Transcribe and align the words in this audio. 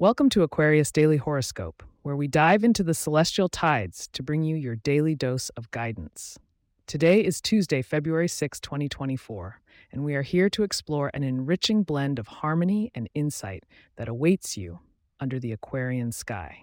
Welcome 0.00 0.28
to 0.28 0.44
Aquarius 0.44 0.92
Daily 0.92 1.16
Horoscope, 1.16 1.82
where 2.02 2.14
we 2.14 2.28
dive 2.28 2.62
into 2.62 2.84
the 2.84 2.94
celestial 2.94 3.48
tides 3.48 4.08
to 4.12 4.22
bring 4.22 4.44
you 4.44 4.54
your 4.54 4.76
daily 4.76 5.16
dose 5.16 5.48
of 5.56 5.72
guidance. 5.72 6.38
Today 6.86 7.20
is 7.20 7.40
Tuesday, 7.40 7.82
February 7.82 8.28
6, 8.28 8.60
2024, 8.60 9.60
and 9.90 10.04
we 10.04 10.14
are 10.14 10.22
here 10.22 10.48
to 10.50 10.62
explore 10.62 11.10
an 11.14 11.24
enriching 11.24 11.82
blend 11.82 12.20
of 12.20 12.28
harmony 12.28 12.92
and 12.94 13.10
insight 13.12 13.64
that 13.96 14.06
awaits 14.06 14.56
you 14.56 14.78
under 15.18 15.40
the 15.40 15.50
Aquarian 15.50 16.12
sky. 16.12 16.62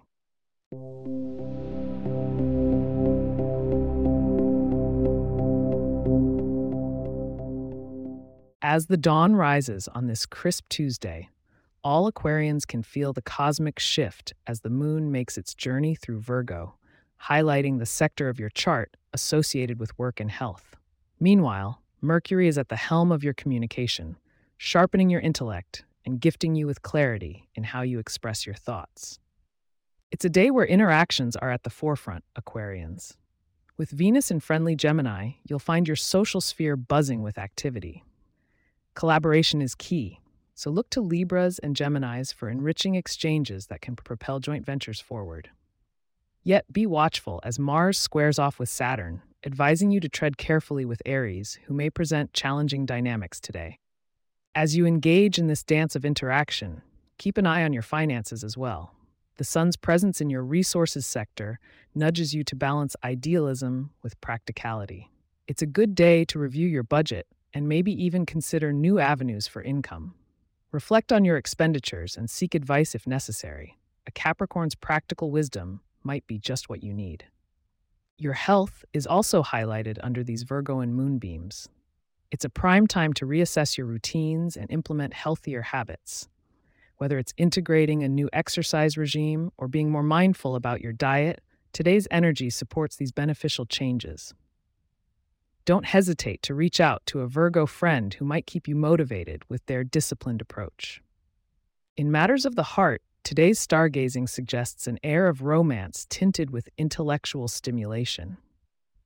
As 8.62 8.86
the 8.86 8.96
dawn 8.96 9.36
rises 9.36 9.90
on 9.90 10.08
this 10.08 10.26
crisp 10.26 10.70
Tuesday, 10.70 11.28
all 11.86 12.12
Aquarians 12.12 12.66
can 12.66 12.82
feel 12.82 13.14
the 13.14 13.22
cosmic 13.22 13.78
shift 13.78 14.34
as 14.48 14.62
the 14.62 14.72
moon 14.72 15.12
makes 15.12 15.38
its 15.38 15.54
journey 15.54 15.94
through 15.94 16.20
Virgo, 16.20 16.74
highlighting 17.26 17.78
the 17.78 17.86
sector 17.86 18.28
of 18.28 18.40
your 18.40 18.50
chart 18.50 18.98
associated 19.14 19.80
with 19.80 19.98
work 20.00 20.20
and 20.20 20.32
health. 20.32 20.76
Meanwhile, 21.20 21.84
Mercury 22.02 22.48
is 22.48 22.58
at 22.58 22.70
the 22.70 22.76
helm 22.76 23.12
of 23.12 23.24
your 23.24 23.36
communication, 23.36 24.18
sharpening 24.58 25.12
your 25.12 25.22
intellect 25.22 25.86
and 26.04 26.20
gifting 26.20 26.56
you 26.56 26.66
with 26.66 26.82
clarity 26.82 27.50
in 27.54 27.64
how 27.64 27.84
you 27.84 28.00
express 28.00 28.48
your 28.48 28.56
thoughts. 28.56 29.20
It's 30.10 30.26
a 30.26 30.30
day 30.30 30.50
where 30.50 30.66
interactions 30.66 31.36
are 31.36 31.52
at 31.52 31.62
the 31.62 31.70
forefront, 31.70 32.24
Aquarians. 32.36 33.16
With 33.78 33.92
Venus 33.92 34.32
in 34.32 34.40
friendly 34.40 34.76
Gemini, 34.76 35.34
you'll 35.48 35.60
find 35.60 35.88
your 35.88 35.96
social 35.96 36.42
sphere 36.42 36.76
buzzing 36.76 37.22
with 37.22 37.38
activity. 37.38 38.04
Collaboration 38.96 39.62
is 39.62 39.76
key, 39.76 40.20
so 40.56 40.72
look 40.72 40.90
to 40.90 41.02
Libras 41.02 41.60
and 41.60 41.76
Geminis 41.76 42.34
for 42.34 42.50
enriching 42.50 42.96
exchanges 42.96 43.68
that 43.68 43.82
can 43.82 43.98
propel 43.98 44.40
joint 44.40 44.66
ventures 44.66 45.02
forward. 45.02 45.50
Yet 46.44 46.72
be 46.72 46.86
watchful 46.86 47.42
as 47.44 47.60
Mars 47.60 48.00
squares 48.00 48.40
off 48.40 48.58
with 48.58 48.70
Saturn, 48.70 49.22
advising 49.46 49.92
you 49.92 50.00
to 50.00 50.08
tread 50.08 50.38
carefully 50.38 50.86
with 50.86 51.02
Aries, 51.06 51.60
who 51.66 51.74
may 51.74 51.90
present 51.90 52.34
challenging 52.34 52.86
dynamics 52.86 53.42
today. 53.42 53.80
As 54.56 54.78
you 54.78 54.86
engage 54.86 55.38
in 55.38 55.48
this 55.48 55.64
dance 55.64 55.96
of 55.96 56.06
interaction, 56.06 56.82
keep 57.18 57.38
an 57.38 57.46
eye 57.46 57.64
on 57.64 57.74
your 57.74 57.82
finances 57.82 58.42
as 58.42 58.58
well. 58.58 58.94
The 59.38 59.44
sun's 59.44 59.76
presence 59.76 60.22
in 60.22 60.30
your 60.30 60.44
resources 60.44 61.06
sector 61.06 61.60
nudges 61.94 62.34
you 62.34 62.46
to 62.46 62.56
balance 62.56 62.96
idealism 63.04 63.90
with 64.02 64.22
practicality. 64.22 65.12
It's 65.50 65.62
a 65.62 65.68
good 65.68 65.94
day 65.94 66.24
to 66.26 66.40
review 66.40 66.70
your 66.70 66.84
budget 66.84 67.28
and 67.54 67.68
maybe 67.68 67.92
even 67.92 68.26
consider 68.26 68.72
new 68.72 69.00
avenues 69.00 69.48
for 69.48 69.62
income. 69.62 70.14
Reflect 70.76 71.14
on 71.14 71.24
your 71.24 71.38
expenditures 71.38 72.18
and 72.18 72.30
seek 72.30 72.54
advice 72.54 72.96
if 72.96 73.08
necessary. 73.08 73.78
A 74.08 74.12
Capricorn's 74.12 74.76
practical 74.76 75.32
wisdom 75.32 75.80
might 76.04 76.28
be 76.28 76.38
just 76.38 76.68
what 76.68 76.84
you 76.84 76.94
need. 76.94 77.24
Your 78.18 78.34
health 78.34 78.84
is 78.92 79.08
also 79.08 79.42
highlighted 79.42 80.00
under 80.04 80.22
these 80.22 80.44
Virgoan 80.44 80.94
moonbeams. 80.94 81.70
It's 82.30 82.44
a 82.44 82.50
prime 82.50 82.88
time 82.88 83.14
to 83.14 83.26
reassess 83.26 83.78
your 83.78 83.88
routines 83.88 84.58
and 84.58 84.70
implement 84.70 85.14
healthier 85.14 85.62
habits. 85.62 86.28
Whether 86.98 87.20
it's 87.20 87.34
integrating 87.38 88.04
a 88.04 88.10
new 88.10 88.30
exercise 88.34 88.98
regime 88.98 89.54
or 89.58 89.70
being 89.70 89.90
more 89.90 90.04
mindful 90.04 90.58
about 90.58 90.82
your 90.82 90.92
diet, 90.92 91.40
today's 91.72 92.06
energy 92.12 92.50
supports 92.50 92.98
these 92.98 93.14
beneficial 93.14 93.66
changes. 93.66 94.34
Don't 95.66 95.86
hesitate 95.86 96.44
to 96.44 96.54
reach 96.54 96.80
out 96.80 97.02
to 97.08 97.22
a 97.22 97.28
Virgo 97.28 97.66
friend 97.66 98.14
who 98.14 98.24
might 98.24 98.46
keep 98.46 98.68
you 98.68 98.76
motivated 98.76 99.44
with 99.50 99.66
their 99.66 99.84
disciplined 99.84 100.40
approach. 100.40 101.02
In 101.98 102.12
matters 102.12 102.46
of 102.46 102.56
the 102.56 102.62
heart, 102.62 103.02
today's 103.24 103.60
stargazing 103.60 104.30
suggests 104.30 104.86
an 104.86 105.00
air 105.04 105.28
of 105.28 105.42
romance 105.42 106.06
tinted 106.08 106.52
with 106.52 106.70
intellectual 106.78 107.48
stimulation. 107.48 108.38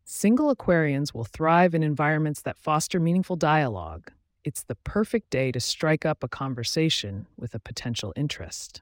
Single 0.03 0.53
Aquarians 0.53 1.13
will 1.13 1.23
thrive 1.23 1.73
in 1.73 1.81
environments 1.81 2.41
that 2.41 2.57
foster 2.57 2.99
meaningful 2.99 3.37
dialogue. 3.37 4.11
It's 4.43 4.63
the 4.63 4.75
perfect 4.75 5.29
day 5.29 5.53
to 5.53 5.61
strike 5.61 6.05
up 6.05 6.25
a 6.25 6.27
conversation 6.27 7.27
with 7.37 7.55
a 7.55 7.59
potential 7.59 8.11
interest. 8.17 8.81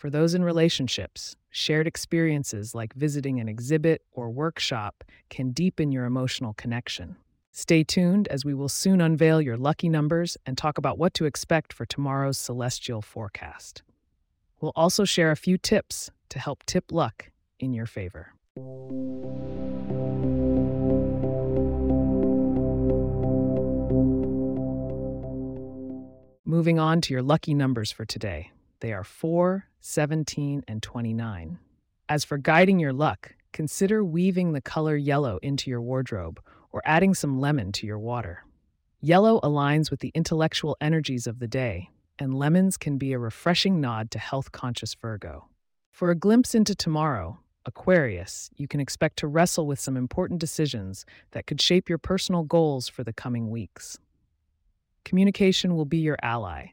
For 0.00 0.08
those 0.08 0.32
in 0.32 0.42
relationships, 0.42 1.36
shared 1.50 1.86
experiences 1.86 2.74
like 2.74 2.94
visiting 2.94 3.38
an 3.38 3.50
exhibit 3.50 4.00
or 4.12 4.30
workshop 4.30 5.04
can 5.28 5.50
deepen 5.50 5.92
your 5.92 6.06
emotional 6.06 6.54
connection. 6.54 7.16
Stay 7.52 7.84
tuned 7.84 8.26
as 8.28 8.42
we 8.42 8.54
will 8.54 8.70
soon 8.70 9.02
unveil 9.02 9.42
your 9.42 9.58
lucky 9.58 9.90
numbers 9.90 10.38
and 10.46 10.56
talk 10.56 10.78
about 10.78 10.96
what 10.96 11.12
to 11.12 11.26
expect 11.26 11.74
for 11.74 11.84
tomorrow's 11.84 12.38
celestial 12.38 13.02
forecast. 13.02 13.82
We'll 14.62 14.72
also 14.74 15.04
share 15.04 15.32
a 15.32 15.36
few 15.36 15.58
tips 15.58 16.10
to 16.30 16.38
help 16.38 16.64
tip 16.64 16.90
luck 16.90 17.30
in 17.58 17.74
your 17.74 17.84
favor. 17.84 18.32
Moving 26.46 26.78
on 26.78 27.02
to 27.02 27.12
your 27.12 27.22
lucky 27.22 27.52
numbers 27.52 27.92
for 27.92 28.06
today. 28.06 28.50
They 28.80 28.92
are 28.94 29.04
4, 29.04 29.66
17, 29.80 30.64
and 30.66 30.82
29. 30.82 31.58
As 32.08 32.24
for 32.24 32.38
guiding 32.38 32.78
your 32.80 32.92
luck, 32.94 33.34
consider 33.52 34.02
weaving 34.02 34.52
the 34.52 34.60
color 34.60 34.96
yellow 34.96 35.38
into 35.42 35.70
your 35.70 35.82
wardrobe 35.82 36.40
or 36.72 36.80
adding 36.84 37.14
some 37.14 37.38
lemon 37.38 37.72
to 37.72 37.86
your 37.86 37.98
water. 37.98 38.44
Yellow 39.00 39.38
aligns 39.40 39.90
with 39.90 40.00
the 40.00 40.12
intellectual 40.14 40.76
energies 40.80 41.26
of 41.26 41.38
the 41.38 41.46
day, 41.46 41.90
and 42.18 42.34
lemons 42.34 42.76
can 42.76 42.96
be 42.96 43.12
a 43.12 43.18
refreshing 43.18 43.80
nod 43.80 44.10
to 44.10 44.18
health 44.18 44.52
conscious 44.52 44.94
Virgo. 44.94 45.48
For 45.90 46.10
a 46.10 46.14
glimpse 46.14 46.54
into 46.54 46.74
tomorrow, 46.74 47.38
Aquarius, 47.66 48.50
you 48.56 48.66
can 48.66 48.80
expect 48.80 49.18
to 49.18 49.26
wrestle 49.26 49.66
with 49.66 49.78
some 49.78 49.96
important 49.96 50.40
decisions 50.40 51.04
that 51.32 51.46
could 51.46 51.60
shape 51.60 51.88
your 51.88 51.98
personal 51.98 52.44
goals 52.44 52.88
for 52.88 53.04
the 53.04 53.12
coming 53.12 53.50
weeks. 53.50 53.98
Communication 55.04 55.76
will 55.76 55.84
be 55.84 55.98
your 55.98 56.16
ally, 56.22 56.68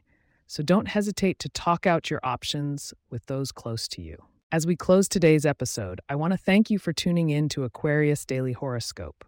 so 0.48 0.62
don't 0.62 0.88
hesitate 0.88 1.38
to 1.38 1.48
talk 1.50 1.86
out 1.86 2.10
your 2.10 2.20
options 2.24 2.94
with 3.10 3.26
those 3.26 3.52
close 3.52 3.86
to 3.86 4.02
you. 4.02 4.16
As 4.50 4.66
we 4.66 4.76
close 4.76 5.06
today's 5.06 5.44
episode, 5.44 6.00
I 6.08 6.16
want 6.16 6.32
to 6.32 6.38
thank 6.38 6.70
you 6.70 6.78
for 6.78 6.94
tuning 6.94 7.28
in 7.28 7.50
to 7.50 7.64
Aquarius 7.64 8.24
Daily 8.24 8.54
Horoscope. 8.54 9.26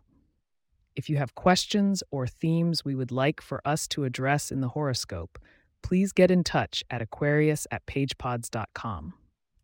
If 0.97 1.11
you 1.11 1.19
have 1.19 1.35
questions 1.35 2.03
or 2.11 2.27
themes 2.27 2.87
we 2.87 2.95
would 2.95 3.13
like 3.13 3.43
for 3.43 3.61
us 3.67 3.87
to 3.89 4.05
address 4.05 4.51
in 4.51 4.63
the 4.63 4.71
horoscope, 4.71 5.39
please 5.83 6.13
get 6.13 6.31
in 6.31 6.43
touch 6.43 6.83
at 6.91 7.03
aquarius 7.03 7.67
at 7.71 7.85
pagepods.com. 7.85 9.13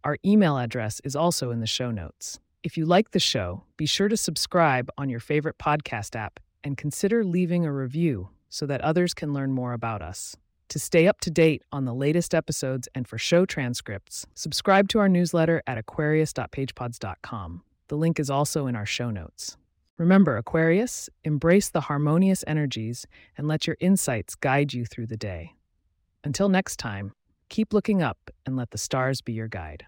Our 0.05 0.19
email 0.25 0.59
address 0.59 1.00
is 1.05 1.16
also 1.16 1.50
in 1.50 1.61
the 1.61 1.66
show 1.66 1.91
notes. 1.91 2.39
If 2.62 2.77
you 2.77 2.84
like 2.84 3.12
the 3.12 3.19
show, 3.19 3.65
be 3.78 3.87
sure 3.87 4.09
to 4.09 4.16
subscribe 4.16 4.91
on 4.99 5.09
your 5.09 5.21
favorite 5.21 5.56
podcast 5.56 6.15
app 6.15 6.39
and 6.62 6.77
consider 6.77 7.25
leaving 7.25 7.65
a 7.65 7.72
review 7.72 8.28
so 8.50 8.66
that 8.66 8.83
others 8.83 9.15
can 9.15 9.33
learn 9.33 9.53
more 9.53 9.72
about 9.72 10.03
us. 10.03 10.37
To 10.71 10.78
stay 10.78 11.06
up 11.06 11.21
to 11.21 11.31
date 11.31 11.62
on 11.71 11.84
the 11.84 11.94
latest 11.94 12.34
episodes 12.34 12.88
and 12.94 13.06
for 13.06 13.19
show 13.19 13.47
transcripts, 13.47 14.27
subscribe 14.34 14.88
to 14.88 14.99
our 14.99 15.09
newsletter 15.09 15.62
at 15.66 15.78
aquarius.pagepods.com. 15.78 17.62
The 17.88 17.97
link 17.97 18.19
is 18.19 18.31
also 18.31 18.66
in 18.66 18.75
our 18.75 18.87
show 18.87 19.10
notes. 19.10 19.56
Remember, 19.97 20.37
Aquarius, 20.37 21.09
embrace 21.25 21.71
the 21.71 21.82
harmonious 21.82 22.44
energies 22.47 23.06
and 23.38 23.49
let 23.49 23.66
your 23.66 23.77
insights 23.81 24.34
guide 24.34 24.75
you 24.75 24.84
through 24.84 25.06
the 25.06 25.16
day. 25.16 25.54
Until 26.25 26.49
next 26.49 26.78
time, 26.78 27.12
keep 27.48 27.72
looking 27.72 28.03
up 28.03 28.19
and 28.44 28.56
let 28.56 28.72
the 28.72 28.78
stars 28.78 29.21
be 29.21 29.33
your 29.33 29.48
guide. 29.48 29.86